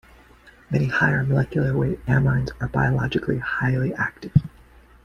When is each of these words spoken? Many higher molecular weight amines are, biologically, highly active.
Many 0.71 0.87
higher 0.87 1.23
molecular 1.23 1.77
weight 1.77 2.03
amines 2.07 2.49
are, 2.59 2.67
biologically, 2.69 3.37
highly 3.37 3.93
active. 3.93 4.33